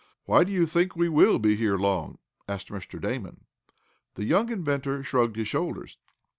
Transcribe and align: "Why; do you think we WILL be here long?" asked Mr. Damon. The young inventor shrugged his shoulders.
"Why; 0.25 0.43
do 0.43 0.51
you 0.51 0.65
think 0.65 0.95
we 0.95 1.09
WILL 1.09 1.37
be 1.37 1.55
here 1.55 1.77
long?" 1.77 2.17
asked 2.49 2.69
Mr. 2.69 2.99
Damon. 2.99 3.45
The 4.15 4.25
young 4.25 4.49
inventor 4.49 5.03
shrugged 5.03 5.35
his 5.35 5.47
shoulders. 5.47 5.99